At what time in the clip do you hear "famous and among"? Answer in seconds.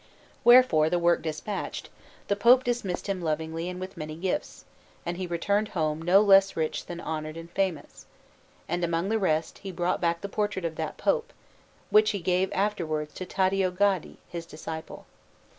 7.51-9.09